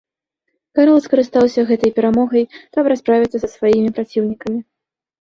Карл 0.79 0.97
скарыстаўся 1.07 1.67
гэтай 1.73 1.95
перамогай, 1.99 2.43
каб 2.79 2.83
расправіцца 2.95 3.37
са 3.47 3.55
сваімі 3.55 3.89
праціўнікамі. 4.03 4.59